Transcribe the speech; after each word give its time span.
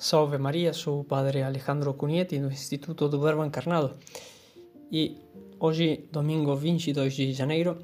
Salve 0.00 0.38
Maria, 0.38 0.72
sou 0.72 1.00
o 1.00 1.04
Padre 1.04 1.42
Alejandro 1.42 1.92
Cunheti 1.94 2.38
do 2.38 2.46
Instituto 2.46 3.08
do 3.08 3.20
Verbo 3.20 3.44
Encarnado 3.44 3.98
e 4.92 5.16
hoje, 5.58 6.08
domingo 6.12 6.54
22 6.54 7.16
de 7.16 7.32
janeiro, 7.32 7.76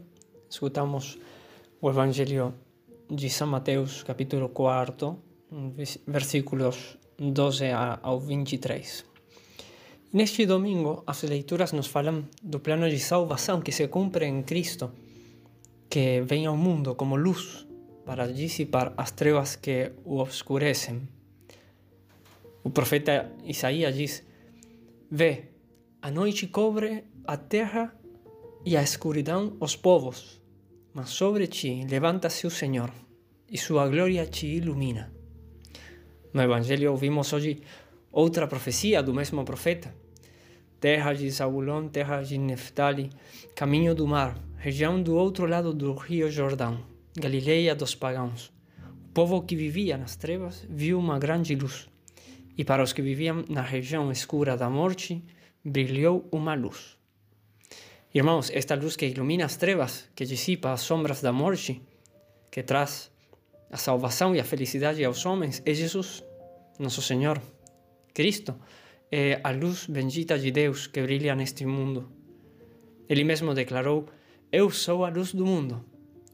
escutamos 0.48 1.18
o 1.80 1.90
Evangelho 1.90 2.54
de 3.10 3.28
São 3.28 3.48
Mateus, 3.48 4.04
capítulo 4.04 4.50
4, 4.50 5.18
versículos 6.06 6.96
12 7.18 7.72
ao 8.00 8.20
23. 8.20 9.04
Neste 10.12 10.46
domingo, 10.46 11.02
as 11.08 11.24
leituras 11.24 11.72
nos 11.72 11.88
falam 11.88 12.28
do 12.40 12.60
plano 12.60 12.88
de 12.88 13.00
salvação 13.00 13.60
que 13.60 13.72
se 13.72 13.88
cumpre 13.88 14.24
em 14.24 14.44
Cristo, 14.44 14.92
que 15.90 16.20
vem 16.20 16.46
ao 16.46 16.56
mundo 16.56 16.94
como 16.94 17.16
luz 17.16 17.66
para 18.06 18.32
dissipar 18.32 18.94
as 18.96 19.10
trevas 19.10 19.56
que 19.56 19.90
o 20.04 20.18
obscurecem 20.18 21.08
o 22.64 22.70
profeta 22.70 23.30
Isaías 23.44 23.94
diz: 23.94 24.26
Vê, 25.10 25.50
a 26.00 26.10
noite 26.10 26.46
cobre 26.46 27.04
a 27.26 27.36
terra 27.36 27.94
e 28.64 28.74
a 28.74 28.82
escuridão 28.82 29.54
os 29.60 29.76
povos, 29.76 30.40
mas 30.94 31.10
sobre 31.10 31.46
ti 31.46 31.86
levanta-se 31.88 32.46
o 32.46 32.50
Senhor 32.50 32.90
e 33.50 33.58
sua 33.58 33.86
glória 33.86 34.24
te 34.26 34.46
ilumina. 34.46 35.12
No 36.32 36.42
Evangelho 36.42 36.90
ouvimos 36.90 37.32
hoje 37.34 37.60
outra 38.10 38.48
profecia 38.48 39.02
do 39.02 39.12
mesmo 39.12 39.44
profeta. 39.44 39.94
Terra 40.80 41.12
de 41.12 41.30
Zabulon, 41.30 41.88
terra 41.88 42.22
de 42.22 42.36
Neftali, 42.38 43.10
caminho 43.54 43.94
do 43.94 44.06
mar, 44.06 44.38
região 44.56 45.02
do 45.02 45.14
outro 45.14 45.46
lado 45.46 45.72
do 45.72 45.94
rio 45.94 46.30
Jordão, 46.30 46.82
Galileia 47.16 47.74
dos 47.74 47.94
pagãos. 47.94 48.52
O 49.06 49.12
povo 49.14 49.42
que 49.42 49.54
vivia 49.54 49.96
nas 49.96 50.16
trevas 50.16 50.66
viu 50.68 50.98
uma 50.98 51.18
grande 51.18 51.54
luz 51.54 51.88
e 52.56 52.64
para 52.64 52.82
os 52.82 52.92
que 52.92 53.02
viviam 53.02 53.44
na 53.48 53.62
região 53.62 54.10
escura 54.10 54.56
da 54.56 54.70
morte, 54.70 55.22
brilhou 55.64 56.28
uma 56.30 56.54
luz. 56.54 56.96
Irmãos, 58.14 58.50
esta 58.54 58.76
luz 58.76 58.94
que 58.94 59.06
ilumina 59.06 59.44
as 59.44 59.56
trevas, 59.56 60.08
que 60.14 60.24
dissipa 60.24 60.72
as 60.72 60.82
sombras 60.82 61.20
da 61.20 61.32
morte, 61.32 61.82
que 62.50 62.62
traz 62.62 63.10
a 63.70 63.76
salvação 63.76 64.36
e 64.36 64.40
a 64.40 64.44
felicidade 64.44 65.04
aos 65.04 65.26
homens, 65.26 65.60
é 65.66 65.74
Jesus, 65.74 66.22
nosso 66.78 67.02
Senhor. 67.02 67.42
Cristo 68.12 68.54
é 69.10 69.40
a 69.42 69.50
luz 69.50 69.86
bendita 69.86 70.38
de 70.38 70.52
Deus 70.52 70.86
que 70.86 71.02
brilha 71.02 71.34
neste 71.34 71.66
mundo. 71.66 72.08
Ele 73.08 73.24
mesmo 73.24 73.52
declarou: 73.52 74.06
Eu 74.52 74.70
sou 74.70 75.04
a 75.04 75.08
luz 75.08 75.32
do 75.32 75.44
mundo. 75.44 75.84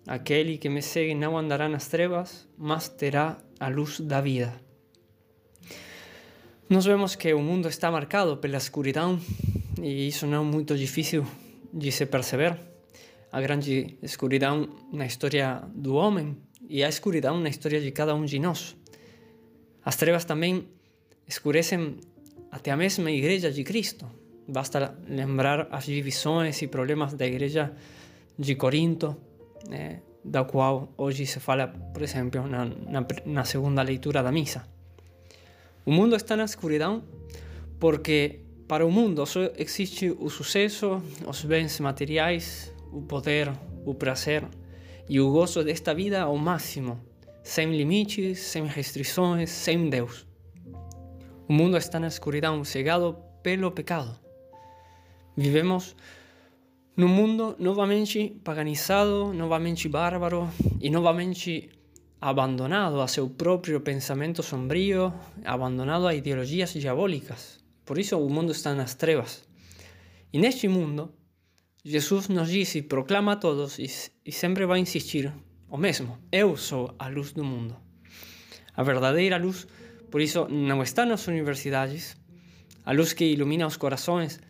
Aquele 0.07 0.59
que 0.59 0.69
me 0.69 0.83
segue 0.83 1.15
não 1.15 1.39
andará 1.39 1.69
nas 1.69 1.89
trevas, 1.89 2.47
mas 2.59 2.89
terá 2.89 3.39
a 3.59 3.69
luz 3.69 4.01
da 4.01 4.21
vida. 4.21 4.53
Nós 6.71 6.85
vemos 6.85 7.17
que 7.17 7.35
o 7.35 7.43
mundo 7.43 7.67
está 7.69 7.91
marcado 7.91 8.37
pela 8.37 8.57
escuridão 8.57 9.19
e 9.83 10.07
isso 10.07 10.25
não 10.25 10.43
é 10.43 10.45
muito 10.45 10.77
difícil 10.77 11.27
de 11.75 11.91
se 11.91 12.07
perceber. 12.07 12.57
A 13.33 13.41
grande 13.41 13.99
escuridão 14.01 14.69
na 14.93 15.05
história 15.05 15.65
do 15.75 15.97
homem 15.97 16.37
e 16.69 16.85
a 16.85 16.89
escuridão 16.89 17.41
na 17.41 17.49
história 17.49 17.81
de 17.81 17.91
cada 17.91 18.15
um 18.15 18.25
de 18.25 18.39
nós. 18.39 18.77
As 19.85 19.97
trevas 19.97 20.25
também 20.25 20.69
escurecem 21.27 21.97
até 22.53 22.71
a 22.71 22.77
mesma 22.77 23.11
igreja 23.11 23.51
de 23.51 23.65
Cristo. 23.65 24.07
Basta 24.47 24.97
lembrar 25.09 25.67
as 25.73 25.87
divisões 25.87 26.63
e 26.63 26.69
problemas 26.69 27.15
da 27.15 27.27
igreja 27.27 27.73
de 28.39 28.55
Corinto, 28.55 29.17
né, 29.69 30.03
da 30.25 30.45
qual 30.45 30.95
hoje 30.97 31.27
se 31.27 31.41
fala, 31.41 31.67
por 31.67 32.01
exemplo, 32.01 32.47
na, 32.47 32.65
na, 32.65 33.05
na 33.27 33.45
segunda 33.45 33.83
leitura 33.83 34.23
da 34.23 34.31
missa. 34.31 34.80
O 35.85 35.93
mundo 35.93 36.15
está 36.15 36.37
na 36.37 36.45
escuridão 36.45 37.03
porque 37.79 38.41
para 38.69 38.87
o 38.87 38.91
mundo 38.91 39.25
só 39.27 39.41
existe 39.57 40.11
o 40.11 40.29
sucesso, 40.29 41.03
os 41.27 41.45
bens 41.45 41.81
materiais, 41.81 42.73
o 42.93 43.03
poder, 43.03 43.51
o 43.85 43.95
prazer 43.95 44.47
e 45.09 45.21
o 45.21 45.33
gozo 45.33 45.65
desta 45.65 45.93
vida 45.95 46.23
ao 46.23 46.37
máximo, 46.37 47.01
sem 47.43 47.75
limites, 47.77 48.39
sem 48.39 48.65
restrições, 48.67 49.51
sem 49.51 49.89
Deus. 49.89 50.27
O 51.49 51.53
mundo 51.53 51.77
está 51.77 51.99
na 51.99 52.07
escuridão, 52.07 52.63
cegado 52.63 53.17
pelo 53.43 53.73
pecado. 53.73 54.17
Vivemos 55.37 55.97
num 56.97 57.09
mundo 57.09 57.57
novamente 57.59 58.41
paganizado, 58.45 59.33
novamente 59.33 59.89
bárbaro 59.89 60.49
e 60.81 60.91
novamente 60.91 61.71
abandonado 62.21 63.01
a 63.01 63.09
seu 63.09 63.31
próprio 63.31 63.81
pensamento 63.81 64.43
sombrio, 64.43 65.13
abandonado 65.45 66.07
a 66.07 66.15
ideologias 66.15 66.73
diabólicas. 66.75 67.59
Por 67.85 67.99
isso 67.99 68.19
o 68.19 68.29
mundo 68.29 68.53
está 68.53 68.75
nas 68.75 68.95
trevas. 68.95 69.49
E 70.33 70.39
neste 70.39 70.69
mundo, 70.69 71.13
Jesus 71.83 72.29
nos 72.29 72.51
diz 72.51 72.75
e 72.75 72.83
proclama 72.83 73.33
a 73.33 73.37
todos 73.37 73.79
e 73.79 74.33
sempre 74.33 74.67
vai 74.67 74.81
insistir 74.81 75.33
o 75.69 75.79
mesmo: 75.79 76.19
Eu 76.31 76.57
sou 76.57 76.95
a 76.99 77.09
luz 77.09 77.33
do 77.33 77.43
mundo. 77.43 77.77
A 78.77 78.83
verdadeira 78.83 79.39
luz, 79.39 79.67
por 80.11 80.21
isso, 80.21 80.47
não 80.49 80.83
está 80.83 81.07
nas 81.07 81.27
universidades, 81.27 82.17
a 82.85 82.93
luz 82.93 83.13
que 83.13 83.25
ilumina 83.25 83.67
os 83.67 83.77
corações 83.77 84.41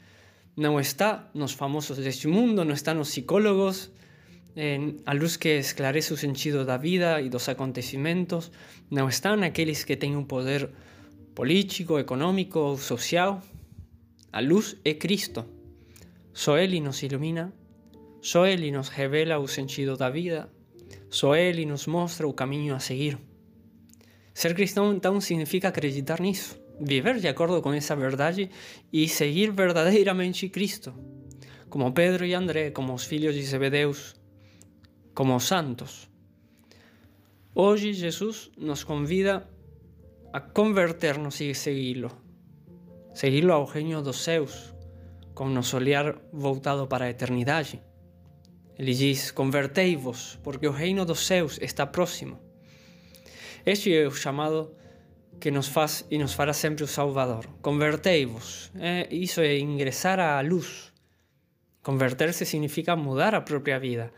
não 0.57 0.79
está 0.79 1.31
nos 1.33 1.53
famosos 1.53 1.99
deste 1.99 2.27
mundo, 2.27 2.65
não 2.65 2.75
está 2.75 2.93
nos 2.93 3.11
psicólogos, 3.11 3.91
a 5.07 5.13
luz 5.13 5.37
que 5.37 5.59
esclarece 5.59 6.13
o 6.13 6.17
sentido 6.17 6.65
da 6.65 6.77
vida 6.77 7.21
e 7.21 7.29
dos 7.29 7.49
acontecimentos 7.49 8.51
não 8.91 9.09
está 9.09 9.37
naqueles 9.37 9.85
que 9.85 9.97
têm 9.97 10.17
um 10.17 10.25
poder 10.25 10.69
político, 11.35 11.99
econômico 11.99 12.59
ou 12.59 12.77
social. 12.77 13.43
A 14.33 14.41
luz 14.41 14.77
é 14.85 14.95
Cristo. 14.95 15.45
Só 16.33 16.59
Ele 16.59 16.81
nos 16.81 17.03
ilumina, 17.03 17.53
só 18.21 18.47
Ele 18.47 18.71
nos 18.71 18.89
revela 18.89 19.39
o 19.39 19.49
sentido 19.49 19.97
da 19.97 20.11
vida, 20.11 20.49
só 21.09 21.35
Ele 21.35 21.65
nos 21.65 21.87
mostra 21.87 22.27
o 22.27 22.33
caminho 22.33 22.75
a 22.75 22.79
seguir. 22.79 23.19
Ser 24.33 24.55
cristão 24.55 24.93
então 24.93 25.21
significa 25.21 25.69
acreditar 25.69 26.21
nisso, 26.21 26.59
viver 26.81 27.19
de 27.19 27.29
acordo 27.29 27.61
com 27.61 27.73
essa 27.73 27.97
verdade 27.97 28.51
e 28.93 29.09
seguir 29.09 29.51
verdadeiramente 29.51 30.49
Cristo, 30.49 30.95
como 31.69 31.93
Pedro 31.93 32.25
e 32.25 32.33
André, 32.33 32.71
como 32.71 32.95
os 32.95 33.05
filhos 33.05 33.35
de 33.35 33.43
Zebedeus, 33.43 34.20
como 35.15 35.39
santos. 35.41 36.09
Hoje 37.55 37.93
Jesus 37.93 38.51
nos 38.57 38.85
convida 38.85 39.49
a 40.33 40.41
converter-nos 40.41 41.41
e 41.41 41.55
segui-lo. 41.55 42.11
Segui-lo 43.13 43.53
ao 43.53 43.65
reino 43.65 44.03
dos 44.03 44.23
céus, 44.23 44.73
com 45.35 45.49
nosso 45.49 45.77
olhar 45.77 46.17
voltado 46.33 46.87
para 46.87 47.07
a 47.07 47.11
eternidade. 47.11 47.83
Ele 48.79 48.95
diz: 48.95 49.33
Convertei-vos, 49.33 50.39
porque 50.45 50.69
o 50.69 50.73
reino 50.73 51.05
dos 51.05 51.27
céus 51.27 51.59
está 51.61 51.87
próximo. 51.87 52.39
Este 53.67 53.95
é 53.95 54.07
o 54.07 54.13
chamado 54.13 54.75
que 55.41 55.51
nos 55.51 55.69
faz 55.69 56.07
e 56.11 56.19
nos 56.19 56.35
fará 56.35 56.53
sempre 56.53 56.85
o 56.85 56.87
Salvador. 56.87 57.47
Convertei-vos. 57.61 58.71
É, 58.79 59.09
isso 59.11 59.41
é 59.41 59.59
ingressar 59.59 60.21
luz. 60.47 60.93
Converter-se 61.83 62.47
significa 62.47 62.95
mudar 62.95 63.35
a 63.35 63.41
própria 63.41 63.79
vida 63.79 64.13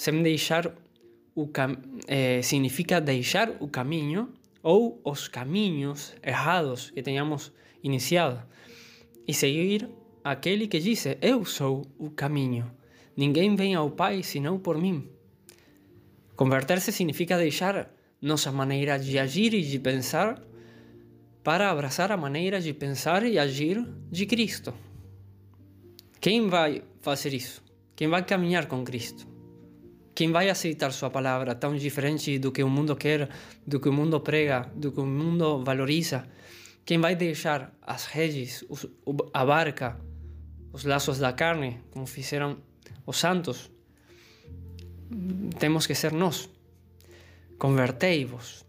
sem 0.00 0.22
deixar 0.22 0.74
o 1.34 1.46
cam 1.48 1.76
eh, 2.08 2.40
significa 2.40 3.02
deixar 3.02 3.50
o 3.60 3.68
caminho 3.68 4.32
ou 4.62 4.98
os 5.04 5.28
caminhos 5.28 6.14
errados 6.22 6.90
que 6.90 7.02
tenhamos 7.02 7.52
iniciado 7.82 8.42
e 9.28 9.34
seguir 9.34 9.90
aquele 10.24 10.68
que 10.68 10.80
disse: 10.80 11.18
Eu 11.20 11.44
sou 11.44 11.84
o 11.98 12.08
caminho. 12.08 12.64
Ninguém 13.14 13.54
vem 13.54 13.74
ao 13.74 13.90
Pai 13.90 14.22
senão 14.22 14.58
por 14.58 14.78
mim. 14.78 15.06
Converter-se 16.34 16.92
significa 16.92 17.36
deixar 17.36 17.92
nossa 18.22 18.50
maneira 18.50 18.98
de 18.98 19.18
agir 19.18 19.52
e 19.52 19.60
de 19.60 19.78
pensar 19.78 20.42
para 21.44 21.70
abraçar 21.70 22.10
a 22.10 22.16
maneira 22.16 22.58
de 22.58 22.72
pensar 22.72 23.22
e 23.22 23.38
agir 23.38 23.86
de 24.10 24.24
Cristo. 24.24 24.72
Quem 26.18 26.48
vai 26.48 26.82
fazer 27.02 27.34
isso? 27.34 27.62
Quem 27.94 28.08
vai 28.08 28.24
caminhar 28.24 28.64
com 28.64 28.82
Cristo? 28.82 29.39
Quem 30.20 30.30
vai 30.30 30.50
aceitar 30.50 30.92
sua 30.92 31.08
palavra 31.08 31.54
tão 31.54 31.74
diferente 31.74 32.38
do 32.38 32.52
que 32.52 32.62
o 32.62 32.68
mundo 32.68 32.94
quer, 32.94 33.30
do 33.66 33.80
que 33.80 33.88
o 33.88 33.92
mundo 33.92 34.20
prega, 34.20 34.70
do 34.74 34.92
que 34.92 35.00
o 35.00 35.06
mundo 35.06 35.64
valoriza? 35.64 36.28
Quem 36.84 36.98
vai 36.98 37.16
deixar 37.16 37.74
as 37.80 38.04
redes, 38.04 38.62
os, 38.68 38.86
a 39.32 39.46
barca, 39.46 39.98
os 40.74 40.84
laços 40.84 41.18
da 41.20 41.32
carne, 41.32 41.80
como 41.90 42.04
fizeram 42.04 42.58
os 43.06 43.16
santos? 43.16 43.70
Temos 45.58 45.86
que 45.86 45.94
ser 45.94 46.12
nós. 46.12 46.50
Convertei-vos. 47.58 48.66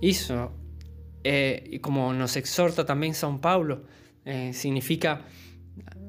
Isso, 0.00 0.32
é, 1.22 1.64
e 1.70 1.78
como 1.78 2.14
nos 2.14 2.34
exorta 2.34 2.82
também 2.82 3.12
São 3.12 3.36
Paulo, 3.36 3.84
é, 4.24 4.52
significa 4.52 5.20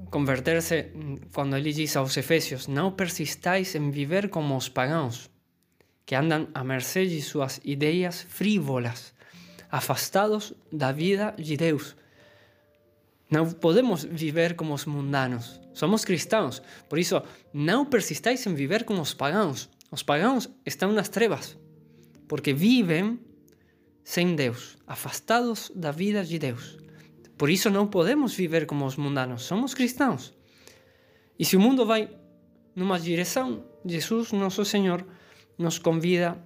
converter-se 0.10 0.92
quando 1.34 1.56
ele 1.56 1.74
diz 1.74 1.96
aos 1.96 2.16
Efésios: 2.18 2.68
Não 2.68 2.92
persistais 2.92 3.76
em 3.76 3.90
viver 3.92 4.30
como 4.30 4.56
os 4.56 4.70
pagãos, 4.70 5.30
que 6.06 6.16
andam 6.16 6.48
à 6.54 6.64
mercê 6.64 7.06
de 7.06 7.22
suas 7.22 7.60
ideias 7.64 8.22
frívolas, 8.22 9.14
afastados 9.70 10.54
da 10.72 10.92
vida 10.92 11.36
de 11.38 11.58
Deus. 11.58 11.96
Não 13.30 13.52
podemos 13.52 14.06
viver 14.06 14.56
como 14.56 14.74
os 14.74 14.86
mundanos. 14.86 15.60
Somos 15.74 16.06
cristãos. 16.06 16.62
Por 16.88 16.98
isso, 16.98 17.22
não 17.54 17.86
persistais 17.86 18.46
em 18.48 18.54
viver 18.56 18.86
como 18.86 19.02
os 19.02 19.14
pagãos. 19.14 19.70
Os 19.92 20.02
pagãos 20.02 20.50
estão 20.66 20.92
nas 20.94 21.10
trevas, 21.10 21.58
porque 22.28 22.54
vivem 22.54 23.20
sem 24.04 24.36
Deus, 24.36 24.78
afastados 24.88 25.70
da 25.76 25.92
vida 25.92 26.24
de 26.24 26.40
Deus. 26.40 26.78
Por 27.38 27.50
isso 27.50 27.70
não 27.70 27.88
podemos 27.88 28.34
viver 28.34 28.66
como 28.66 28.86
os 28.86 28.96
mundanos. 28.96 29.44
Somos 29.44 29.74
cristãos. 29.74 30.34
E 31.38 31.46
se 31.46 31.56
o 31.56 31.60
mundo 31.60 31.86
vai 31.86 32.10
numa 32.76 33.00
direção, 33.00 33.64
Jesus, 33.86 34.32
nosso 34.32 34.66
Senhor, 34.66 35.06
nos 35.58 35.78
convida 35.78 36.44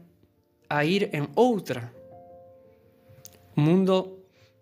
a 0.70 0.84
ir 0.84 1.10
em 1.14 1.28
outra. 1.36 1.94
O 3.56 3.62
mundo 3.62 4.20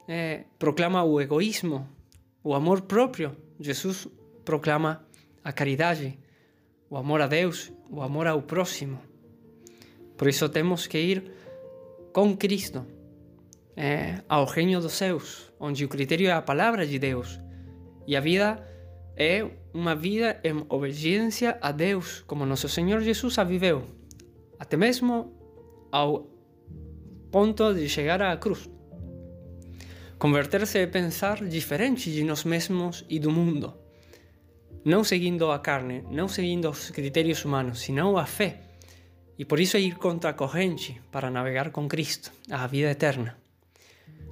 eh, 0.08 0.46
proclama 0.60 1.04
o 1.04 1.20
egoísmo, 1.20 1.90
o 2.44 2.54
amor 2.54 2.82
próprio. 2.82 3.36
Jesus 3.60 4.08
proclama 4.46 5.04
a 5.44 5.52
caridade, 5.52 6.18
o 6.90 6.98
amor 6.98 7.22
a 7.22 7.28
Deus, 7.28 7.72
o 7.90 8.02
amor 8.02 8.28
ao 8.28 8.42
próximo. 8.44 9.02
Por 10.16 10.28
isso 10.28 10.48
temos 10.50 10.86
que 10.86 11.00
ir 11.00 11.32
com 12.14 12.36
Cristo 12.36 12.86
é, 13.80 14.22
ao 14.28 14.44
reino 14.44 14.82
dos 14.82 14.92
céus, 14.92 15.50
onde 15.58 15.86
o 15.86 15.88
critério 15.88 16.28
é 16.28 16.34
a 16.34 16.42
palavra 16.42 16.86
de 16.86 17.00
Deus. 17.00 17.40
E 18.06 18.14
a 18.14 18.20
vida 18.20 18.62
é 19.16 19.50
uma 19.74 19.96
vida 19.96 20.38
em 20.44 20.66
obediência 20.68 21.58
a 21.62 21.72
Deus, 21.72 22.22
como 22.28 22.46
nosso 22.46 22.68
Senhor 22.68 23.00
Jesus 23.00 23.40
a 23.40 23.46
viveu, 23.46 23.88
até 24.60 24.76
mesmo 24.76 25.34
ao 25.90 26.28
ponto 27.32 27.74
de 27.74 27.88
chegar 27.88 28.22
à 28.22 28.36
cruz. 28.36 28.70
Converter-se 30.18 30.80
é 30.80 30.86
pensar 30.86 31.48
diferente 31.48 32.12
de 32.12 32.26
nós 32.26 32.44
mesmos 32.44 33.06
e 33.08 33.18
do 33.18 33.32
mundo, 33.32 33.74
não 34.84 35.06
seguindo 35.06 35.50
a 35.52 35.60
carne, 35.60 36.04
não 36.12 36.28
seguindo 36.28 36.70
os 36.70 36.92
critérios 36.92 37.46
humanos, 37.46 37.80
senão 37.80 38.18
a 38.18 38.26
fé. 38.26 38.60
E 39.38 39.46
por 39.46 39.58
isso 39.58 39.78
é 39.78 39.80
ir 39.80 39.96
contra 39.96 40.32
a 40.32 40.34
corrente 40.34 41.02
para 41.10 41.32
navegar 41.32 41.72
com 41.72 41.88
Cristo, 41.88 42.30
a 42.52 42.68
vida 42.68 42.92
eterna. 42.92 43.40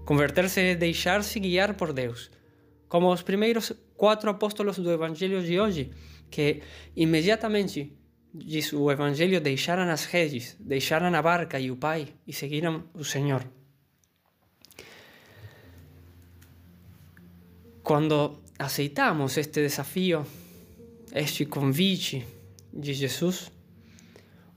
Converter-se 0.08 0.62
é 0.62 0.74
deixar-se 0.74 1.38
guiar 1.38 1.74
por 1.74 1.92
Deus, 1.92 2.32
como 2.88 3.12
os 3.12 3.22
primeiros 3.22 3.74
quatro 3.98 4.30
apóstolos 4.30 4.78
do 4.80 4.90
Evangelho 4.90 5.44
de 5.44 5.60
hoje, 5.60 5.92
que 6.32 6.62
imediatamente, 6.96 7.92
diz 8.34 8.72
o 8.72 8.90
Evangelho, 8.90 9.42
deixaram 9.42 9.84
as 9.92 10.06
redes, 10.06 10.56
deixaram 10.62 11.14
a 11.14 11.22
barca 11.22 11.60
e 11.60 11.70
o 11.70 11.76
Pai 11.76 12.08
e 12.26 12.32
seguiram 12.32 12.86
o 12.94 13.04
Senhor. 13.04 13.44
Quando 17.84 18.42
aceitamos 18.58 19.36
este 19.36 19.62
desafio, 19.62 20.26
este 21.12 21.46
convite 21.46 22.26
de 22.72 22.94
Jesus, 22.94 23.52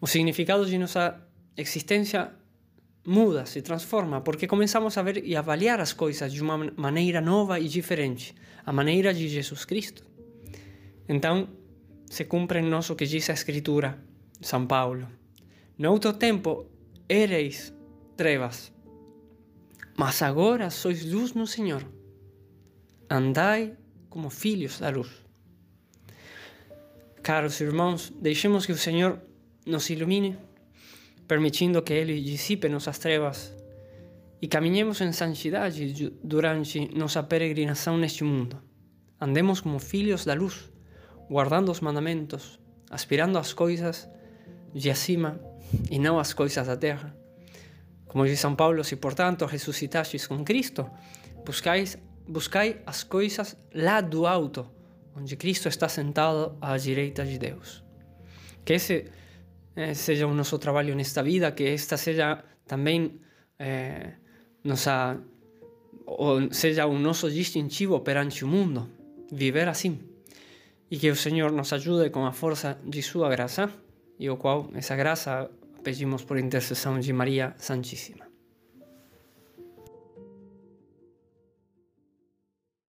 o 0.00 0.06
significado 0.06 0.64
de 0.64 0.78
nossa 0.78 1.20
existência 1.56 2.38
muda, 3.10 3.44
se 3.44 3.60
transforma, 3.60 4.20
porque 4.20 4.46
começamos 4.46 4.96
a 4.96 5.02
ver 5.02 5.26
e 5.26 5.34
avaliar 5.34 5.80
as 5.80 5.92
coisas 5.92 6.32
de 6.32 6.40
uma 6.40 6.56
maneira 6.76 7.20
nova 7.20 7.58
e 7.58 7.66
diferente, 7.66 8.32
a 8.64 8.72
maneira 8.72 9.12
de 9.12 9.28
Jesus 9.28 9.64
Cristo. 9.64 10.04
Então, 11.08 11.48
se 12.08 12.24
cumpre 12.24 12.60
em 12.60 12.70
nós 12.70 12.88
o 12.88 12.94
que 12.94 13.04
diz 13.04 13.28
a 13.28 13.32
Escritura, 13.32 13.98
São 14.40 14.64
Paulo. 14.64 15.08
No 15.76 15.90
outro 15.90 16.12
tempo, 16.12 16.66
ereis 17.08 17.74
trevas, 18.16 18.72
mas 19.96 20.22
agora 20.22 20.70
sois 20.70 21.04
luz 21.04 21.34
no 21.34 21.48
Senhor. 21.48 21.84
Andai 23.10 23.76
como 24.08 24.30
filhos 24.30 24.78
da 24.78 24.88
luz. 24.88 25.10
Caros 27.24 27.60
irmãos, 27.60 28.12
deixemos 28.20 28.66
que 28.66 28.72
o 28.72 28.78
Senhor 28.78 29.20
nos 29.66 29.90
ilumine 29.90 30.38
permitindo 31.30 31.80
que 31.80 31.92
Ele 31.92 32.20
dissipe 32.20 32.68
nossas 32.68 32.98
trevas 32.98 33.54
e 34.42 34.48
caminhemos 34.48 35.00
em 35.00 35.12
santidade 35.12 36.10
durante 36.24 36.92
nossa 36.92 37.22
peregrinação 37.22 37.96
neste 37.96 38.24
mundo. 38.24 38.60
Andemos 39.20 39.60
como 39.60 39.78
filhos 39.78 40.24
da 40.24 40.34
luz, 40.34 40.72
guardando 41.30 41.70
os 41.70 41.80
mandamentos, 41.80 42.58
aspirando 42.90 43.38
às 43.38 43.52
coisas 43.52 44.10
de 44.74 44.90
acima 44.90 45.40
e 45.88 46.00
não 46.00 46.18
às 46.18 46.32
coisas 46.32 46.66
da 46.66 46.76
terra. 46.76 47.16
Como 48.08 48.26
diz 48.26 48.40
São 48.40 48.56
Paulo, 48.56 48.82
se 48.82 48.96
portanto 48.96 49.46
ressuscitastes 49.46 50.26
com 50.26 50.42
Cristo, 50.42 50.90
buscais, 51.46 51.96
buscai 52.26 52.80
as 52.84 53.04
coisas 53.04 53.56
lá 53.72 54.00
do 54.00 54.26
alto, 54.26 54.68
onde 55.16 55.36
Cristo 55.36 55.68
está 55.68 55.88
sentado 55.88 56.58
à 56.60 56.76
direita 56.76 57.24
de 57.24 57.38
Deus. 57.38 57.84
Que 58.64 58.72
esse 58.72 59.19
eh, 59.80 59.94
seja 59.94 60.26
o 60.26 60.34
nosso 60.34 60.58
trabalho 60.58 60.94
nesta 60.94 61.22
vida, 61.22 61.52
que 61.52 61.64
esta 61.64 61.96
seja 61.96 62.44
também 62.66 63.20
eh, 63.58 64.12
nossa, 64.62 65.18
ou 66.04 66.52
seja 66.52 66.86
o 66.86 66.98
nosso 66.98 67.30
distintivo 67.30 68.00
perante 68.00 68.44
o 68.44 68.48
mundo, 68.48 68.90
viver 69.32 69.68
assim. 69.68 69.98
E 70.90 70.98
que 70.98 71.10
o 71.10 71.16
Senhor 71.16 71.50
nos 71.52 71.72
ajude 71.72 72.10
com 72.10 72.26
a 72.26 72.32
força 72.32 72.78
de 72.84 73.00
sua 73.02 73.28
graça, 73.30 73.70
e 74.18 74.28
o 74.28 74.36
qual 74.36 74.68
essa 74.74 74.94
graça 74.96 75.50
pedimos 75.82 76.24
por 76.24 76.36
intercessão 76.38 77.00
de 77.00 77.12
Maria 77.12 77.54
Santíssima. 77.56 78.29